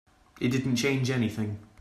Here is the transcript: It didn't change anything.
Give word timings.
It 0.39 0.47
didn't 0.49 0.77
change 0.77 1.11
anything. 1.11 1.59